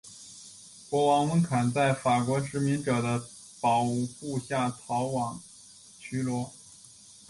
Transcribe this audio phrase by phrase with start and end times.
[0.89, 3.23] 国王温坎在法国殖民者的
[3.61, 5.39] 保护下逃往
[6.01, 6.51] 暹罗。